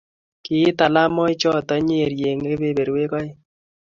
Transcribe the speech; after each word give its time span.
kiit 0.43 0.75
talamoichoto 0.77 1.73
Nyeri 1.87 2.17
eng 2.29 2.41
kebeberwek 2.47 3.11
aeng 3.19 3.35